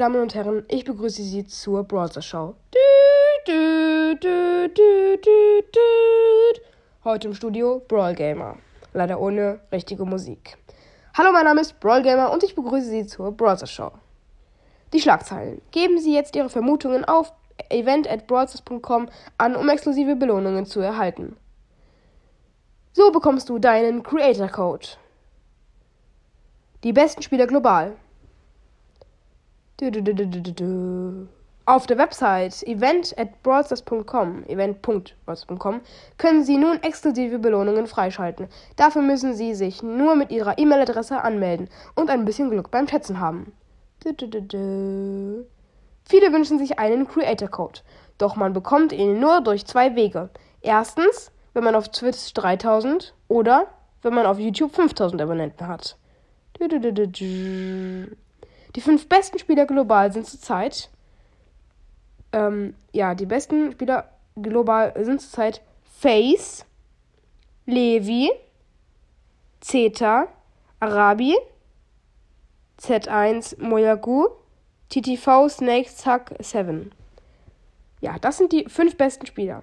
Damen 0.00 0.20
und 0.20 0.34
Herren, 0.34 0.64
ich 0.66 0.84
begrüße 0.84 1.22
Sie 1.22 1.46
zur 1.46 1.84
Browser 1.84 2.20
Show. 2.20 2.56
Heute 7.04 7.28
im 7.28 7.34
Studio 7.34 7.80
Brawl 7.86 8.12
Gamer. 8.16 8.56
Leider 8.92 9.20
ohne 9.20 9.60
richtige 9.70 10.04
Musik. 10.04 10.58
Hallo, 11.16 11.30
mein 11.30 11.44
Name 11.44 11.60
ist 11.60 11.78
Brawl 11.78 12.02
Gamer 12.02 12.32
und 12.32 12.42
ich 12.42 12.56
begrüße 12.56 12.88
Sie 12.88 13.06
zur 13.06 13.30
Browser 13.30 13.68
Show. 13.68 13.92
Die 14.92 15.00
Schlagzeilen. 15.00 15.62
Geben 15.70 16.00
Sie 16.00 16.12
jetzt 16.12 16.34
Ihre 16.34 16.48
Vermutungen 16.48 17.04
auf 17.04 17.32
event.brawlstars.com 17.68 19.10
an, 19.38 19.54
um 19.54 19.68
exklusive 19.68 20.16
Belohnungen 20.16 20.66
zu 20.66 20.80
erhalten. 20.80 21.36
So 22.94 23.12
bekommst 23.12 23.48
du 23.48 23.60
deinen 23.60 24.02
Creator 24.02 24.48
Code. 24.48 24.88
Die 26.82 26.92
besten 26.92 27.22
Spieler 27.22 27.46
global. 27.46 27.94
Auf 31.64 31.86
der 31.86 31.96
Website 31.98 32.62
event.broadstars.com 32.62 34.44
event.broadstars.com 34.46 35.80
können 36.18 36.44
Sie 36.44 36.56
nun 36.56 36.80
exklusive 36.82 37.40
Belohnungen 37.40 37.88
freischalten. 37.88 38.46
Dafür 38.76 39.02
müssen 39.02 39.34
Sie 39.34 39.54
sich 39.54 39.82
nur 39.82 40.14
mit 40.14 40.30
Ihrer 40.30 40.56
E-Mail-Adresse 40.56 41.22
anmelden 41.22 41.68
und 41.96 42.10
ein 42.10 42.24
bisschen 42.24 42.50
Glück 42.50 42.70
beim 42.70 42.86
Schätzen 42.86 43.18
haben. 43.18 43.52
Viele 44.04 45.42
wünschen 46.32 46.58
sich 46.58 46.78
einen 46.78 47.08
Creator 47.08 47.48
Code, 47.48 47.80
doch 48.18 48.36
man 48.36 48.52
bekommt 48.52 48.92
ihn 48.92 49.18
nur 49.18 49.40
durch 49.40 49.66
zwei 49.66 49.96
Wege. 49.96 50.30
Erstens, 50.60 51.32
wenn 51.54 51.64
man 51.64 51.74
auf 51.74 51.88
Twitch 51.88 52.34
3000 52.34 53.14
oder 53.26 53.66
wenn 54.02 54.14
man 54.14 54.26
auf 54.26 54.38
YouTube 54.38 54.72
5000 54.74 55.22
Abonnenten 55.22 55.66
hat. 55.66 55.96
Die 58.74 58.80
fünf 58.80 59.08
besten 59.08 59.38
Spieler 59.38 59.66
global 59.66 60.12
sind 60.12 60.26
zurzeit. 60.26 60.90
Ähm, 62.32 62.74
ja, 62.92 63.14
die 63.14 63.26
besten 63.26 63.72
Spieler 63.72 64.08
global 64.36 64.92
sind 65.04 65.20
zurzeit 65.20 65.60
Face, 65.98 66.64
Levi, 67.66 68.30
Zeta, 69.60 70.28
Arabi, 70.80 71.36
Z1, 72.80 73.62
Moyagu, 73.62 74.28
TTV, 74.88 75.48
Snake, 75.48 75.88
Zack, 75.94 76.34
7. 76.40 76.92
Ja, 78.00 78.18
das 78.18 78.38
sind 78.38 78.52
die 78.52 78.64
fünf 78.68 78.96
besten 78.96 79.26
Spieler. 79.26 79.62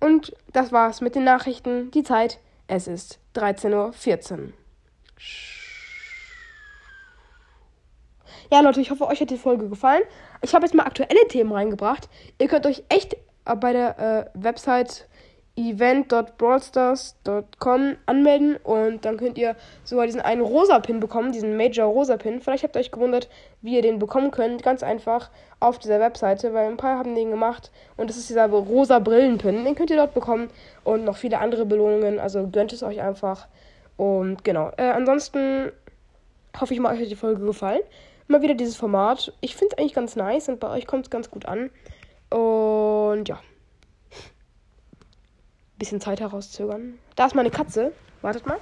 Und 0.00 0.34
das 0.52 0.70
war's 0.70 1.00
mit 1.00 1.14
den 1.14 1.24
Nachrichten. 1.24 1.90
Die 1.90 2.04
Zeit, 2.04 2.38
es 2.68 2.86
ist 2.86 3.18
13.14 3.34 4.38
Uhr. 4.38 4.52
Ja, 8.52 8.60
Leute, 8.60 8.80
ich 8.80 8.90
hoffe, 8.90 9.06
euch 9.06 9.20
hat 9.20 9.30
die 9.30 9.36
Folge 9.36 9.68
gefallen. 9.68 10.02
Ich 10.42 10.54
habe 10.54 10.64
jetzt 10.64 10.74
mal 10.74 10.84
aktuelle 10.84 11.28
Themen 11.28 11.52
reingebracht. 11.52 12.08
Ihr 12.38 12.48
könnt 12.48 12.66
euch 12.66 12.82
echt 12.88 13.16
bei 13.44 13.72
der 13.72 13.98
äh, 13.98 14.26
Website 14.34 15.06
event.brawlstars.com 15.56 17.96
anmelden 18.06 18.56
und 18.64 19.04
dann 19.04 19.18
könnt 19.18 19.38
ihr 19.38 19.54
sogar 19.84 20.06
diesen 20.06 20.20
einen 20.20 20.40
rosa 20.40 20.80
Pin 20.80 20.98
bekommen, 20.98 21.30
diesen 21.30 21.56
Major 21.56 21.86
rosa 21.86 22.16
Pin. 22.16 22.40
Vielleicht 22.40 22.64
habt 22.64 22.74
ihr 22.74 22.80
euch 22.80 22.90
gewundert, 22.90 23.28
wie 23.62 23.76
ihr 23.76 23.82
den 23.82 24.00
bekommen 24.00 24.32
könnt. 24.32 24.64
Ganz 24.64 24.82
einfach 24.82 25.30
auf 25.60 25.78
dieser 25.78 26.00
Webseite, 26.00 26.52
weil 26.54 26.66
ein 26.66 26.76
paar 26.76 26.98
haben 26.98 27.14
den 27.14 27.30
gemacht 27.30 27.70
und 27.96 28.10
das 28.10 28.16
ist 28.16 28.30
dieser 28.30 28.48
rosa 28.48 28.98
Brillenpin. 28.98 29.64
Den 29.64 29.76
könnt 29.76 29.90
ihr 29.90 29.96
dort 29.96 30.12
bekommen 30.12 30.50
und 30.82 31.04
noch 31.04 31.16
viele 31.16 31.38
andere 31.38 31.66
Belohnungen. 31.66 32.18
Also 32.18 32.48
gönnt 32.48 32.72
es 32.72 32.82
euch 32.82 33.00
einfach. 33.00 33.46
Und 33.96 34.42
genau. 34.42 34.72
Äh, 34.76 34.90
ansonsten 34.90 35.70
hoffe 36.60 36.74
ich 36.74 36.80
mal, 36.80 36.94
euch 36.94 37.02
hat 37.02 37.10
die 37.10 37.16
Folge 37.16 37.44
gefallen 37.44 37.82
mal 38.28 38.42
wieder 38.42 38.54
dieses 38.54 38.76
Format. 38.76 39.32
Ich 39.40 39.56
finde 39.56 39.74
es 39.74 39.78
eigentlich 39.78 39.94
ganz 39.94 40.16
nice 40.16 40.48
und 40.48 40.60
bei 40.60 40.68
euch 40.68 40.86
kommt 40.86 41.06
es 41.06 41.10
ganz 41.10 41.30
gut 41.30 41.46
an. 41.46 41.70
Und 42.30 43.28
ja. 43.28 43.40
Bisschen 45.78 46.00
Zeit 46.00 46.20
herauszögern. 46.20 46.98
Da 47.16 47.26
ist 47.26 47.34
meine 47.34 47.50
Katze. 47.50 47.92
Wartet 48.22 48.46
mal. 48.46 48.58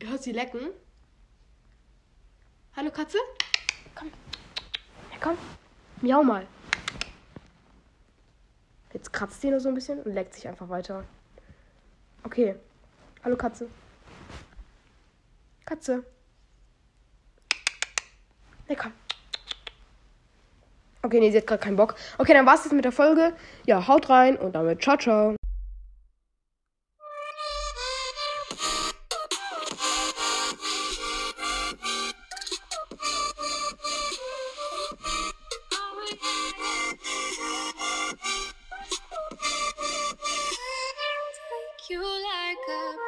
Ihr 0.00 0.10
hört 0.10 0.22
sie 0.22 0.32
lecken. 0.32 0.60
Hallo 2.76 2.90
Katze? 2.90 3.18
Komm. 3.94 4.08
Ja, 5.12 5.18
komm. 5.20 5.36
Miau 6.00 6.22
mal. 6.22 6.46
Jetzt 8.92 9.12
kratzt 9.12 9.40
sie 9.40 9.50
nur 9.50 9.60
so 9.60 9.68
ein 9.68 9.74
bisschen 9.74 10.00
und 10.02 10.12
leckt 10.14 10.34
sich 10.34 10.46
einfach 10.48 10.68
weiter. 10.68 11.04
Okay. 12.24 12.54
Hallo 13.24 13.36
Katze. 13.36 13.68
Katze. 15.68 16.02
Na 18.68 18.74
komm. 18.74 18.92
Okay, 21.02 21.20
nee, 21.20 21.30
sie 21.30 21.36
hat 21.36 21.46
gerade 21.46 21.62
keinen 21.62 21.76
Bock. 21.76 21.94
Okay, 22.16 22.32
dann 22.32 22.46
war's 22.46 22.64
jetzt 22.64 22.72
mit 22.72 22.86
der 22.86 22.92
Folge. 22.92 23.34
Ja, 23.66 23.86
haut 23.86 24.08
rein 24.08 24.38
und 24.38 24.54
damit 24.54 24.82
ciao, 24.82 24.96
ciao. 24.96 25.36
you 41.90 42.02
like 42.02 42.68
a 42.68 43.07